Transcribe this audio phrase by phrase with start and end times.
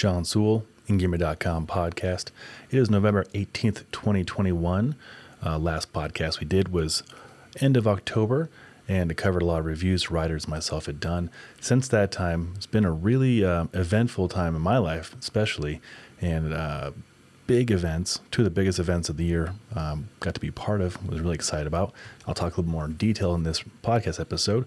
[0.00, 2.30] Sean Sewell, Engearment.com podcast.
[2.70, 4.96] It is November 18th, 2021.
[5.44, 7.02] Uh, last podcast we did was
[7.60, 8.48] end of October,
[8.88, 11.28] and it covered a lot of reviews writers myself had done.
[11.60, 15.82] Since that time, it's been a really uh, eventful time in my life, especially,
[16.18, 16.92] and uh,
[17.46, 20.80] big events, two of the biggest events of the year, um, got to be part
[20.80, 21.92] of, was really excited about.
[22.26, 24.64] I'll talk a little more in detail in this podcast episode.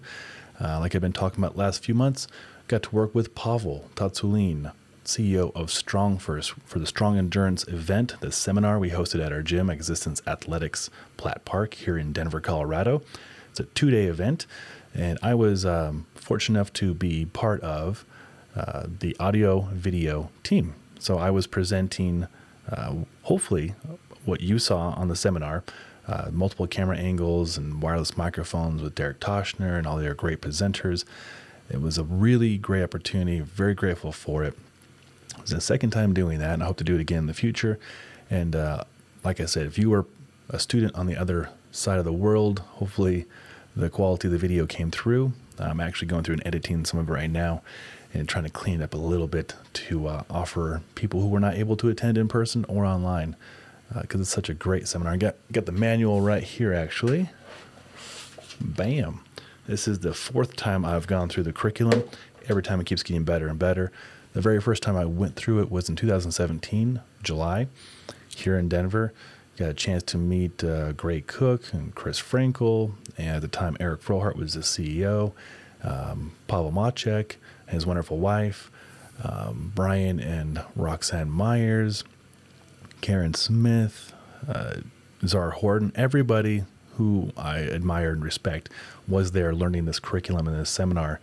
[0.60, 2.28] Uh, like I've been talking about last few months,
[2.68, 4.70] got to work with Pavel Tsatsouline,
[5.04, 9.42] CEO of Strong First, for the Strong Endurance event, the seminar we hosted at our
[9.42, 13.02] gym, Existence Athletics Platt Park here in Denver, Colorado.
[13.50, 14.46] It's a two day event,
[14.94, 18.04] and I was um, fortunate enough to be part of
[18.56, 20.74] uh, the audio video team.
[20.98, 22.26] So I was presenting
[22.70, 23.74] uh, hopefully
[24.24, 25.64] what you saw on the seminar.
[26.06, 31.04] Uh, multiple camera angles and wireless microphones with Derek Toshner and all their great presenters.
[31.70, 33.40] It was a really great opportunity.
[33.40, 34.54] Very grateful for it.
[35.34, 37.26] It was the second time doing that, and I hope to do it again in
[37.26, 37.78] the future.
[38.30, 38.84] And uh,
[39.22, 40.06] like I said, if you were
[40.48, 43.26] a student on the other side of the world, hopefully
[43.76, 45.32] the quality of the video came through.
[45.58, 47.62] I'm actually going through and editing some of it right now
[48.12, 51.40] and trying to clean it up a little bit to uh, offer people who were
[51.40, 53.36] not able to attend in person or online
[54.00, 55.12] because uh, it's such a great seminar.
[55.12, 57.30] I got, got the manual right here actually.
[58.60, 59.20] Bam.
[59.66, 62.04] This is the fourth time I've gone through the curriculum.
[62.48, 63.90] Every time it keeps getting better and better.
[64.34, 67.68] The very first time I went through it was in 2017, July,
[68.28, 69.12] here in Denver.
[69.56, 73.76] Got a chance to meet uh, Gray Cook and Chris Frankel, and at the time
[73.78, 75.32] Eric Frohardt was the CEO,
[75.84, 77.36] um, Pavel Macek,
[77.68, 78.72] his wonderful wife,
[79.22, 82.02] um, Brian and Roxanne Myers,
[83.00, 84.12] Karen Smith,
[84.48, 84.78] uh,
[85.24, 86.64] Zara Horton, everybody
[86.96, 88.68] who I admire and respect
[89.06, 91.20] was there learning this curriculum in this seminar.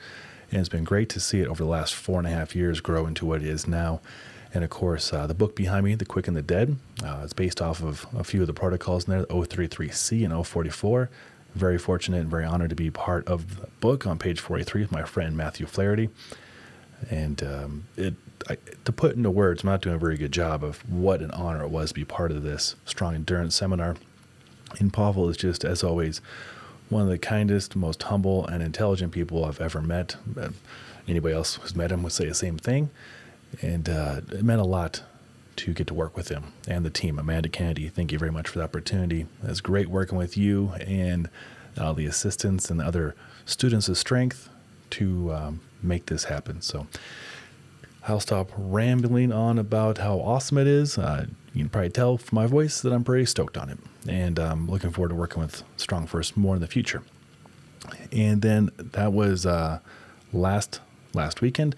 [0.51, 2.81] And it's been great to see it over the last four and a half years
[2.81, 4.01] grow into what it is now.
[4.53, 7.31] And of course, uh, the book behind me, The Quick and the Dead, uh, it's
[7.31, 11.09] based off of a few of the protocols in there, 033C and 044.
[11.55, 14.91] Very fortunate and very honored to be part of the book on page 43 with
[14.91, 16.09] my friend Matthew Flaherty.
[17.09, 18.15] And um, it,
[18.49, 21.31] I, to put into words, I'm not doing a very good job of what an
[21.31, 23.95] honor it was to be part of this strong endurance seminar.
[24.79, 26.21] And Pavel is just, as always,
[26.91, 30.17] one of the kindest, most humble, and intelligent people I've ever met.
[30.37, 30.49] Uh,
[31.07, 32.89] anybody else who's met him would say the same thing.
[33.61, 35.03] And uh, it meant a lot
[35.57, 37.17] to get to work with him and the team.
[37.17, 39.25] Amanda Kennedy, thank you very much for the opportunity.
[39.43, 41.29] It's great working with you and
[41.79, 43.15] all the assistants and the other
[43.45, 44.49] students of strength
[44.91, 46.61] to um, make this happen.
[46.61, 46.87] So
[48.07, 50.97] I'll stop rambling on about how awesome it is.
[50.97, 54.39] Uh, you can probably tell from my voice that I'm pretty stoked on it, and
[54.39, 57.03] I'm looking forward to working with Strong First more in the future.
[58.11, 59.79] And then that was uh,
[60.31, 60.79] last
[61.13, 61.75] last weekend,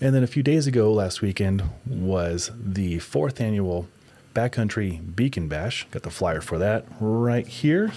[0.00, 3.88] and then a few days ago, last weekend was the fourth annual
[4.34, 5.86] Backcountry Beacon Bash.
[5.92, 7.92] Got the flyer for that right here.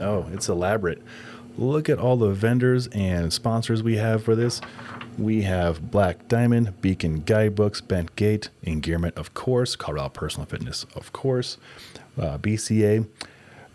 [0.00, 1.02] Oh, it's elaborate.
[1.56, 4.60] Look at all the vendors and sponsors we have for this.
[5.16, 11.12] We have Black Diamond, Beacon Guidebooks, Bent Gate, Engearment, of course, Colorado Personal Fitness, of
[11.12, 11.56] course,
[12.18, 13.06] uh, BCA,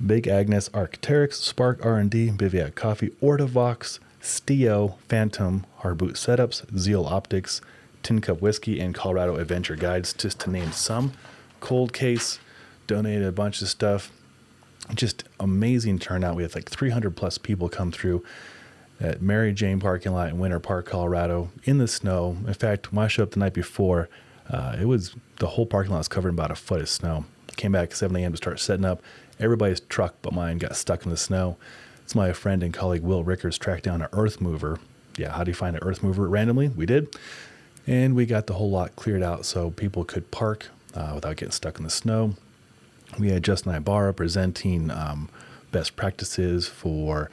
[0.05, 7.61] Big Agnes, Arcteryx, Spark R&D, Bivouac Coffee, Ortovox, Stio, Phantom, Hardboot Setups, Zeal Optics,
[8.03, 11.13] Tin Cup Whiskey, and Colorado Adventure Guides, just to name some.
[11.61, 12.39] Cold Case
[12.87, 14.11] donated a bunch of stuff.
[14.95, 16.35] Just amazing turnout.
[16.35, 18.23] We had like 300 plus people come through
[18.99, 22.37] at Mary Jane parking lot in Winter Park, Colorado, in the snow.
[22.45, 24.09] In fact, when I showed up the night before,
[24.49, 27.25] uh, it was the whole parking lot was covered in about a foot of snow.
[27.55, 28.31] Came back at 7 a.m.
[28.31, 29.01] to start setting up.
[29.39, 31.57] Everybody's truck but mine got stuck in the snow.
[32.03, 34.79] It's my friend and colleague Will Rickards tracked down an earth mover.
[35.17, 36.69] Yeah, how do you find an earth mover randomly?
[36.69, 37.15] We did.
[37.85, 41.51] And we got the whole lot cleared out so people could park uh, without getting
[41.51, 42.35] stuck in the snow.
[43.17, 45.29] We had Justin Ibarra presenting um,
[45.71, 47.29] best practices for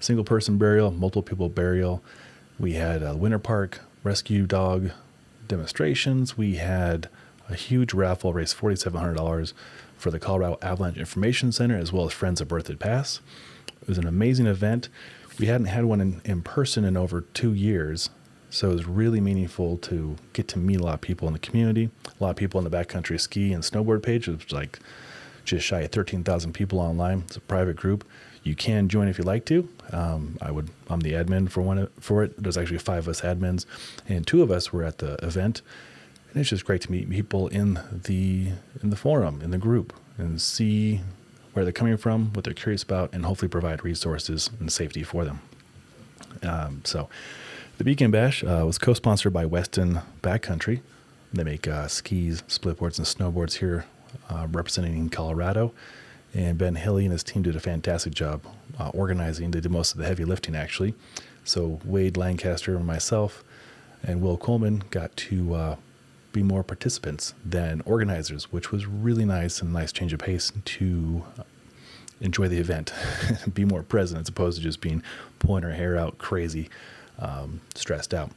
[0.00, 2.02] single person burial, multiple people burial.
[2.58, 4.90] We had a Winter Park rescue dog
[5.46, 6.36] demonstrations.
[6.36, 7.08] We had
[7.48, 9.52] a huge raffle, raised $4,700
[9.96, 13.20] for the Colorado Avalanche Information Center, as well as Friends of Berthoud Pass.
[13.82, 14.88] It was an amazing event.
[15.38, 18.10] We hadn't had one in, in person in over two years,
[18.50, 21.38] so it was really meaningful to get to meet a lot of people in the
[21.38, 24.28] community, a lot of people in the backcountry ski and snowboard page.
[24.28, 24.78] It was like
[25.44, 27.24] just shy of 13,000 people online.
[27.26, 28.06] It's a private group.
[28.42, 29.68] You can join if you like to.
[29.92, 30.70] Um, I would.
[30.88, 32.42] I'm the admin for one for it.
[32.42, 33.66] There's actually five of us admins,
[34.08, 35.60] and two of us were at the event.
[36.30, 38.52] And it's just great to meet people in the
[38.82, 41.00] in the forum in the group and see
[41.52, 45.24] where they're coming from, what they're curious about, and hopefully provide resources and safety for
[45.24, 45.40] them.
[46.42, 47.08] Um, so
[47.78, 50.80] The Beacon Bash uh, was co sponsored by Weston Backcountry.
[51.32, 53.84] They make uh, skis, splitboards, and snowboards here,
[54.28, 55.72] uh, representing Colorado.
[56.34, 58.42] And Ben Hilly and his team did a fantastic job
[58.80, 59.52] uh, organizing.
[59.52, 60.96] They did most of the heavy lifting, actually.
[61.44, 63.44] So Wade Lancaster and myself
[64.02, 65.76] and Will Coleman got to uh,
[66.32, 70.50] be more participants than organizers, which was really nice and a nice change of pace
[70.64, 71.24] to
[72.20, 72.92] enjoy the event,
[73.54, 75.00] be more present as opposed to just being
[75.38, 76.68] pulling our hair out crazy,
[77.18, 78.30] um, stressed out.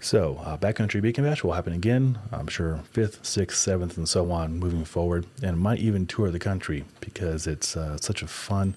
[0.00, 4.30] So, uh, Backcountry Beacon Bash will happen again, I'm sure 5th, 6th, 7th, and so
[4.30, 5.26] on moving forward.
[5.42, 8.76] And might even tour the country because it's uh, such a fun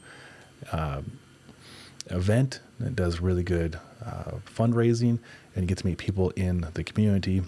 [0.71, 1.03] uh,
[2.09, 2.59] event.
[2.79, 5.19] It does really good uh, fundraising
[5.55, 7.43] and you get to meet people in the community.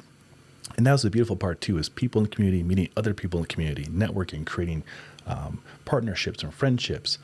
[0.78, 3.40] And that was the beautiful part, too, is people in the community meeting other people
[3.40, 4.84] in the community, networking, creating
[5.26, 7.18] um, partnerships and friendships.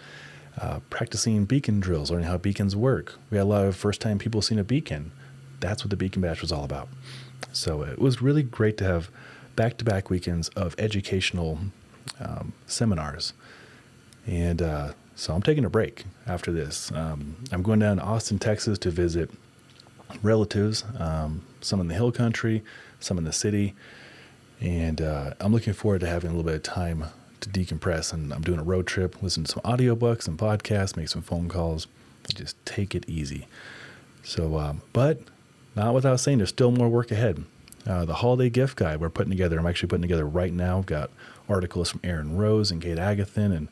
[0.57, 3.16] Uh, practicing beacon drills, learning how beacons work.
[3.30, 5.12] We had a lot of first time people seeing a beacon
[5.60, 6.90] that's what the Beacon Bash was all about.
[7.51, 9.10] So it was really great to have
[9.56, 11.60] back to back weekends of educational
[12.19, 13.34] um, seminars.
[14.25, 16.92] And uh, so I'm taking a break after this.
[16.92, 19.31] Um, I'm going down to Austin, Texas to visit
[20.22, 22.63] relatives, um, some in the hill country,
[23.00, 23.74] some in the city.
[24.62, 27.06] And uh, I'm looking forward to having a little bit of time
[27.42, 28.14] to decompress.
[28.14, 31.50] And I'm doing a road trip, listen to some audiobooks and podcasts, make some phone
[31.50, 31.88] calls,
[32.34, 33.48] just take it easy.
[34.24, 35.20] So, um, but
[35.76, 37.44] not without saying there's still more work ahead.
[37.88, 40.80] Uh, the holiday gift guide we're putting together, I'm actually putting together right now.
[40.80, 41.10] I've got
[41.48, 43.70] articles from Aaron Rose and Kate Agathan and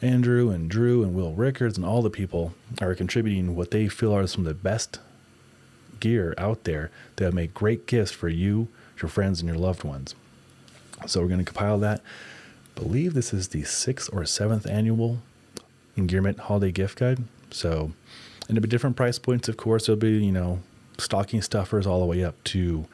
[0.00, 4.14] Andrew and Drew and Will Rickards and all the people are contributing what they feel
[4.14, 4.98] are some of the best
[6.00, 8.68] gear out there that make great gifts for you,
[9.00, 10.14] your friends, and your loved ones.
[11.06, 12.00] So we're going to compile that.
[12.74, 15.18] Believe this is the sixth or seventh annual
[15.96, 17.24] Engearment Holiday Gift Guide.
[17.50, 17.92] So,
[18.48, 19.84] and there'll be different price points, of course.
[19.84, 20.60] It'll be, you know,
[20.98, 22.86] stocking stuffers all the way up to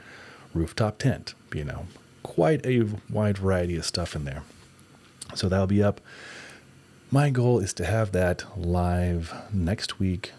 [0.53, 1.35] rooftop tent.
[1.55, 1.87] You know,
[2.23, 4.43] quite a wide variety of stuff in there.
[5.35, 6.01] So that'll be up.
[7.11, 10.33] My goal is to have that live next week,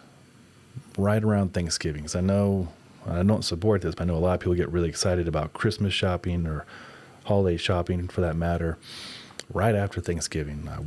[0.98, 2.04] right around Thanksgiving.
[2.04, 2.70] Because I know
[3.08, 5.54] I don't support this, but I know a lot of people get really excited about
[5.54, 6.66] Christmas shopping or
[7.26, 8.78] holiday shopping for that matter,
[9.54, 10.68] right after Thanksgiving.
[10.70, 10.80] I,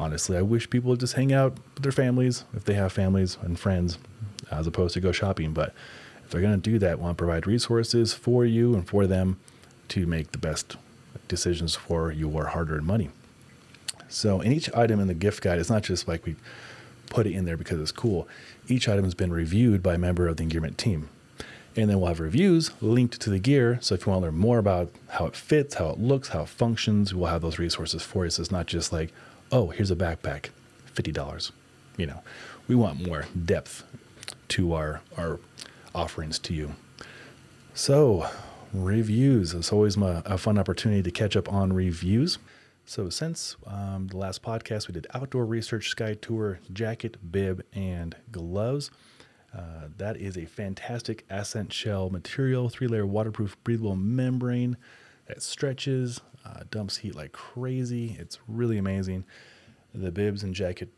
[0.00, 3.38] honestly, I wish people would just hang out with their families if they have families
[3.42, 3.98] and friends
[4.50, 5.52] as opposed to go shopping.
[5.52, 5.74] But
[6.24, 9.38] if they're going to do that, want to provide resources for you and for them
[9.88, 10.76] to make the best
[11.28, 13.10] decisions for your hard earned money.
[14.08, 16.34] So, in each item in the gift guide, it's not just like we
[17.08, 18.26] put it in there because it's cool.
[18.66, 21.08] Each item has been reviewed by a member of the Engearment team.
[21.76, 23.78] And then we'll have reviews linked to the gear.
[23.80, 26.42] So if you want to learn more about how it fits, how it looks, how
[26.42, 28.30] it functions, we'll have those resources for you.
[28.30, 29.12] So it's not just like,
[29.52, 30.50] oh, here's a backpack,
[30.94, 31.52] $50.
[31.96, 32.22] You know,
[32.66, 33.84] we want more depth
[34.48, 35.38] to our our
[35.94, 36.74] offerings to you.
[37.74, 38.28] So,
[38.72, 39.54] reviews.
[39.54, 42.38] It's always my, a fun opportunity to catch up on reviews.
[42.84, 48.16] So, since um, the last podcast, we did outdoor research, sky tour, jacket, bib, and
[48.30, 48.90] gloves.
[49.56, 54.76] Uh, that is a fantastic Ascent shell material, three layer waterproof breathable membrane
[55.26, 58.16] that stretches, uh, dumps heat like crazy.
[58.18, 59.24] It's really amazing.
[59.94, 60.88] The bibs and jacket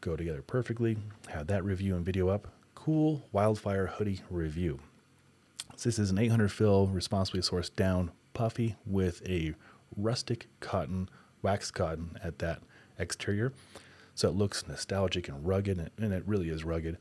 [0.00, 0.96] go together perfectly.
[1.28, 4.80] Have that review and video up Kühl Wildfire Hoodie Review.
[5.76, 9.54] So this is an 800 fill, responsibly sourced down puffy with a
[9.96, 11.08] rustic cotton,
[11.42, 12.62] wax cotton at that
[12.98, 13.52] exterior.
[14.14, 16.98] So it looks nostalgic and rugged, and it really is rugged,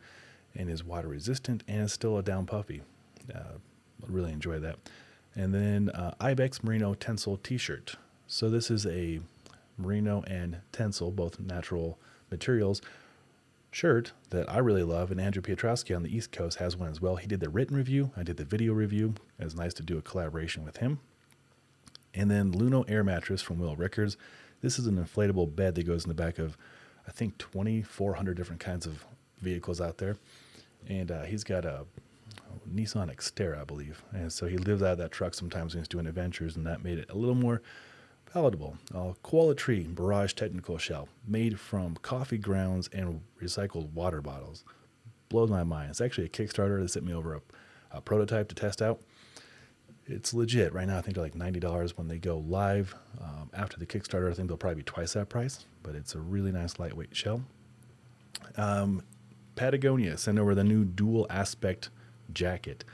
[0.59, 2.81] and is water resistant, and is still a down puffy.
[3.33, 3.57] Uh,
[4.07, 4.75] really enjoy that.
[5.35, 7.95] And then uh, Ibex Merino Tencel T-shirt.
[8.27, 9.21] So this is a
[9.77, 11.97] merino and tencel, both natural
[12.29, 12.81] materials,
[13.71, 17.01] shirt that I really love, and Andrew Piotrowski on the East Coast has one as
[17.01, 17.15] well.
[17.15, 19.15] He did the written review, I did the video review.
[19.39, 20.99] It was nice to do a collaboration with him.
[22.13, 24.17] And then Luno Air Mattress from Will Rickards.
[24.61, 26.57] This is an inflatable bed that goes in the back of,
[27.07, 29.05] I think, 2,400 different kinds of
[29.41, 30.17] vehicles out there.
[30.87, 31.85] And uh, he's got a
[32.73, 34.03] Nissan Xterra, I believe.
[34.11, 36.83] And so he lives out of that truck sometimes when he's doing adventures, and that
[36.83, 37.61] made it a little more
[38.31, 38.77] palatable.
[38.93, 44.63] A Uh, Qualitree Barrage Technical Shell, made from coffee grounds and recycled water bottles.
[45.29, 45.89] Blows my mind.
[45.91, 47.41] It's actually a Kickstarter that sent me over a,
[47.91, 48.99] a prototype to test out.
[50.07, 50.73] It's legit.
[50.73, 52.95] Right now, I think they're like $90 when they go live.
[53.21, 56.19] Um, after the Kickstarter, I think they'll probably be twice that price, but it's a
[56.19, 57.43] really nice lightweight shell.
[58.57, 59.03] Um,
[59.59, 61.89] Patagonia sent over the new dual aspect
[62.31, 62.85] jacket.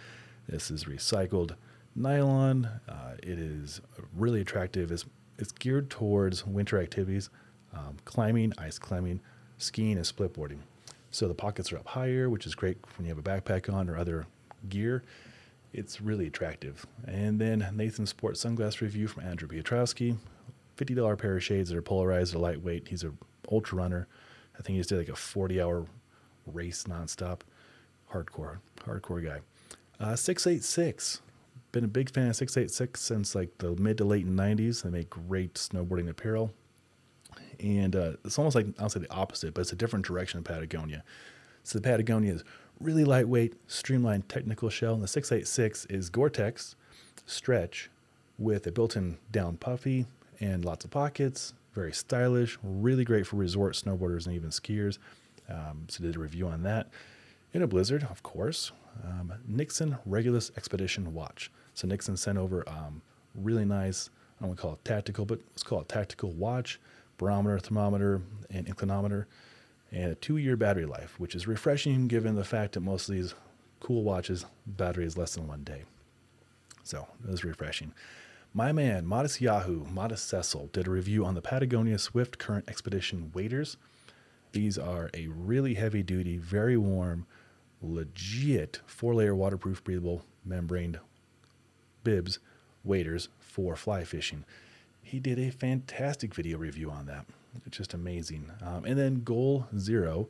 [0.50, 1.56] This is recycled
[1.96, 2.68] nylon.
[2.90, 3.82] Uh, it is
[4.18, 4.92] really attractive.
[4.92, 5.06] It's
[5.38, 7.30] it's geared towards winter activities,
[7.72, 9.20] um, climbing, ice climbing,
[9.60, 10.58] skiing, and splitboarding.
[11.12, 13.88] So the pockets are up higher, which is great when you have a backpack on
[13.88, 14.26] or other
[14.68, 15.04] gear.
[15.72, 16.88] It's really attractive.
[17.06, 20.18] And then Nathan Sport sunglass review from Andrew Piotrowski.
[20.78, 22.88] $50 pair of shades that are polarized, are lightweight.
[22.88, 23.20] He's an
[23.52, 24.08] ultra runner.
[24.58, 25.86] I think he just did like a 40 hour
[26.46, 27.42] race nonstop.
[28.12, 29.40] Hardcore, hardcore guy.
[30.00, 31.22] Uh, 686.
[31.72, 34.84] Been a big fan of 686 since like the mid to late 90s.
[34.84, 36.54] They make great snowboarding apparel.
[37.60, 40.46] And uh, it's almost like, I'll say the opposite, but it's a different direction of
[40.46, 41.04] Patagonia.
[41.64, 42.44] So the Patagonia is
[42.80, 44.94] really lightweight, streamlined technical shell.
[44.94, 46.76] And the 686 is Gore Tex
[47.26, 47.90] stretch
[48.38, 50.06] with a built in down puffy
[50.40, 51.54] and lots of pockets.
[51.74, 54.98] Very stylish, really great for resort snowboarders and even skiers.
[55.50, 56.90] Um, so did a review on that.
[57.54, 58.72] In a blizzard, of course,
[59.04, 61.52] um, Nixon Regulus Expedition Watch.
[61.74, 63.02] So Nixon sent over um,
[63.34, 66.80] really nice, I don't want to call it tactical, but let's call it tactical watch,
[67.18, 69.26] barometer, thermometer, and inclinometer,
[69.92, 73.36] and a two-year battery life, which is refreshing given the fact that most of these
[73.80, 75.84] cool watches battery is less than one day.
[76.84, 77.94] So it was refreshing.
[78.54, 83.32] My man, Modest Yahoo, Modest Cecil, did a review on the Patagonia Swift Current Expedition
[83.34, 83.78] waders.
[84.56, 87.26] These are a really heavy duty, very warm,
[87.82, 91.02] legit four layer waterproof, breathable, membraned
[92.06, 92.40] bibs
[92.82, 94.46] waders for fly fishing.
[95.04, 97.26] He did a fantastic video review on that.
[97.66, 98.50] It's just amazing.
[98.66, 100.30] Um, and then Goal Zero,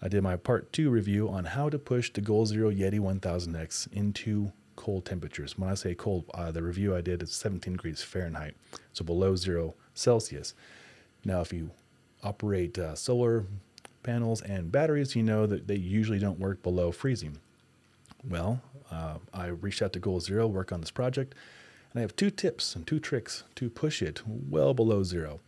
[0.00, 3.92] I did my part two review on how to push the Goal Zero Yeti 1000X
[3.92, 5.58] into cold temperatures.
[5.58, 8.54] When I say cold, uh, the review I did is 17 degrees Fahrenheit,
[8.92, 10.54] so below zero Celsius.
[11.24, 11.72] Now, if you
[12.24, 13.44] operate uh, solar
[14.04, 17.38] panels and batteries, you know that they usually don't work below freezing.
[18.22, 21.34] Well, uh, I reached out to Goal Zero, work on this project,
[21.92, 25.40] and I have two tips and two tricks to push it well below zero,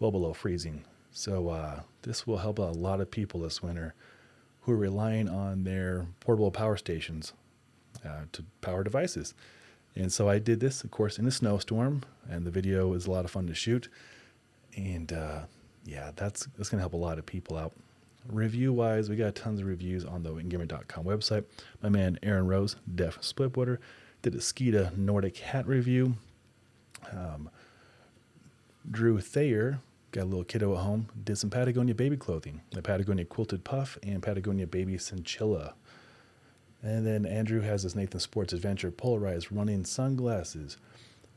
[0.00, 0.84] well below freezing.
[1.12, 3.94] So uh, this will help a lot of people this winter
[4.62, 7.32] who are relying on their portable power stations
[8.04, 9.34] uh, to power devices.
[9.96, 13.10] And so I did this, of course, in a snowstorm, and the video is a
[13.10, 13.88] lot of fun to shoot.
[14.76, 15.40] And uh,
[15.84, 17.72] yeah, that's that's gonna help a lot of people out.
[18.26, 21.44] Review wise, we got tons of reviews on the engearment.com website.
[21.82, 23.78] My man Aaron Rose, Def Splitwater,
[24.22, 26.14] did a Skita Nordic hat review.
[27.10, 27.48] Um,
[28.90, 29.80] Drew Thayer
[30.12, 33.98] got a little kiddo at home, did some Patagonia baby clothing, the Patagonia quilted puff
[34.02, 35.74] and Patagonia baby Synchilla.
[36.82, 40.76] And then Andrew has his Nathan Sports Adventure polarized running sunglasses.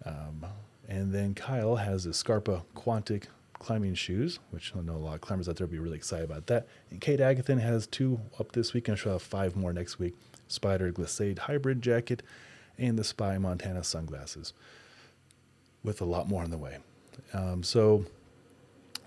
[0.06, 0.46] Um,
[0.88, 3.26] and then Kyle has his Scarpa Quantic
[3.62, 6.26] climbing shoes, which I know a lot of climbers out there will be really excited
[6.26, 6.68] about that.
[6.90, 10.16] And Kate Agathan has two up this week, and she'll have five more next week
[10.50, 12.24] Spyder Glissade Hybrid Jacket
[12.78, 14.54] and the Spy Montana sunglasses,
[15.84, 16.80] with a lot more on the way.
[17.34, 18.06] Um, so,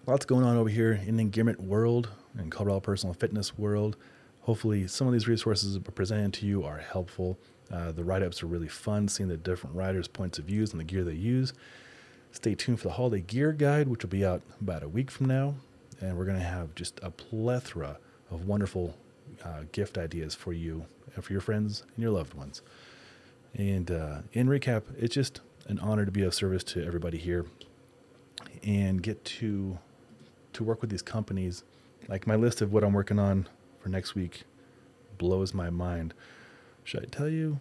[0.07, 2.09] lots going on over here in the Gearmit world
[2.39, 3.97] and Colorado personal fitness world.
[4.43, 7.39] Hopefully, some of these resources presented to you are helpful.
[7.73, 10.81] Uh, the write ups are really fun, seeing the different riders' points of views and
[10.81, 11.53] the gear they use.
[12.35, 15.27] Stay tuned for the holiday gear guide, which will be out about a week from
[15.27, 15.55] now.
[16.01, 17.99] And we're going to have just a plethora
[18.29, 18.97] of wonderful
[19.45, 22.61] uh, gift ideas for you and for your friends and your loved ones.
[23.55, 27.47] And uh, in recap, it's just an honor to be of service to everybody here
[28.65, 29.79] and get to
[30.55, 31.63] to work with these companies.
[32.09, 33.49] Like my list of what I'm working on
[33.79, 34.43] for next week
[35.19, 36.15] blows my mind.
[36.83, 37.61] Should I tell you?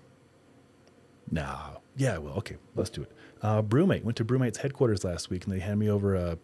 [1.30, 1.82] No.
[1.96, 3.12] Yeah, well, okay, let's do it.
[3.44, 6.38] Uh, BruMate went to BruMate's headquarters last week, and they handed me over a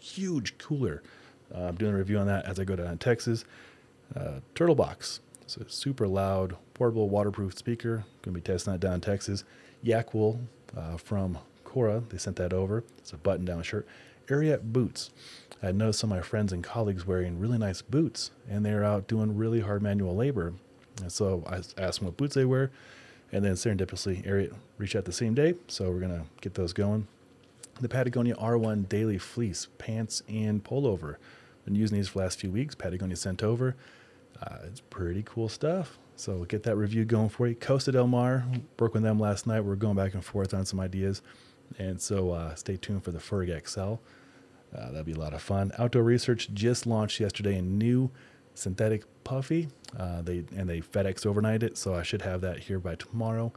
[0.00, 1.02] huge cooler.
[1.52, 3.44] Uh, I'm doing a review on that as I go down to Texas.
[4.14, 8.04] Uh, Turtle Box, it's a super loud, portable, waterproof speaker.
[8.22, 9.42] Going to be testing that down in Texas.
[9.84, 12.84] Yakwool uh, from Kora, they sent that over.
[12.98, 13.86] It's a button-down shirt.
[14.28, 15.10] Ariat boots.
[15.62, 19.08] I noticed some of my friends and colleagues wearing really nice boots, and they're out
[19.08, 20.54] doing really hard manual labor.
[21.00, 22.70] And so I asked them what boots they wear,
[23.32, 27.06] and then serendipitously, Ariat reached out the same day, so we're gonna get those going.
[27.80, 31.16] The Patagonia R1 Daily Fleece pants and pullover.
[31.64, 32.74] Been using these for the last few weeks.
[32.74, 33.74] Patagonia sent over.
[34.40, 35.98] Uh, it's pretty cool stuff.
[36.16, 37.54] So get that review going for you.
[37.54, 38.46] Costa Del Mar,
[38.78, 39.60] worked with them last night.
[39.60, 41.20] We're going back and forth on some ideas,
[41.78, 43.80] and so uh, stay tuned for the Ferg XL.
[44.74, 45.72] Uh, that'd be a lot of fun.
[45.78, 48.10] Outdoor Research just launched yesterday a new
[48.56, 49.68] synthetic puffy.
[49.98, 53.52] Uh, they and they FedEx overnight it, so I should have that here by tomorrow.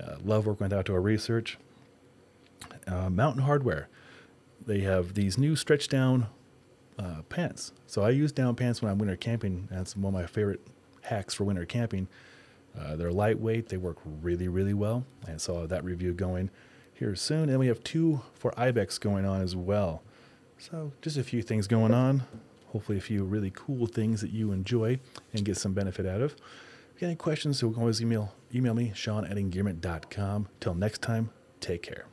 [0.00, 1.58] Uh, love working with Outdoor Research.
[2.86, 3.86] Uh, Mountain Hardwear,
[4.64, 6.26] they have these new stretch down
[6.98, 7.72] uh, pants.
[7.86, 9.68] So I use down pants when I'm winter camping.
[9.70, 10.60] That's one of my favorite
[11.02, 12.08] hacks for winter camping.
[12.78, 13.68] Uh, they're lightweight.
[13.68, 15.04] They work really, really well.
[15.26, 16.50] And so that review going
[16.92, 17.48] here soon.
[17.48, 20.02] And we have two for Ibex going on as well.
[20.58, 22.22] So just a few things going on.
[22.76, 25.00] Hopefully a few really cool things that you enjoy
[25.32, 26.32] and get some benefit out of.
[26.32, 30.48] If you got any questions, you can always email email me, Sean at engearment.com.
[30.60, 32.06] Till next time, take care.